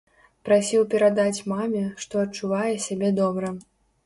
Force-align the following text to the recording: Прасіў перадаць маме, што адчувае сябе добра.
Прасіў 0.47 0.85
перадаць 0.93 1.43
маме, 1.51 1.83
што 2.05 2.13
адчувае 2.25 2.73
сябе 2.89 3.13
добра. 3.23 3.55